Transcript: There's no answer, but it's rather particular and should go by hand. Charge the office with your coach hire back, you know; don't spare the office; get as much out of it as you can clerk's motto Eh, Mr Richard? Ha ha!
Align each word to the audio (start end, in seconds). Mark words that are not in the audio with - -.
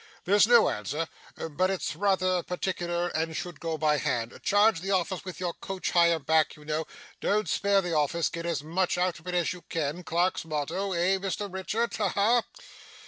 There's 0.25 0.47
no 0.47 0.67
answer, 0.71 1.07
but 1.37 1.69
it's 1.69 1.95
rather 1.95 2.41
particular 2.41 3.09
and 3.09 3.37
should 3.37 3.59
go 3.59 3.77
by 3.77 3.99
hand. 3.99 4.39
Charge 4.41 4.81
the 4.81 4.89
office 4.89 5.23
with 5.23 5.39
your 5.39 5.53
coach 5.53 5.91
hire 5.91 6.17
back, 6.17 6.55
you 6.55 6.65
know; 6.65 6.85
don't 7.19 7.47
spare 7.47 7.81
the 7.83 7.93
office; 7.93 8.27
get 8.27 8.47
as 8.47 8.63
much 8.63 8.97
out 8.97 9.19
of 9.19 9.27
it 9.27 9.35
as 9.35 9.53
you 9.53 9.61
can 9.69 10.01
clerk's 10.03 10.43
motto 10.43 10.93
Eh, 10.93 11.19
Mr 11.19 11.53
Richard? 11.53 11.95
Ha 11.97 12.09
ha! 12.09 12.41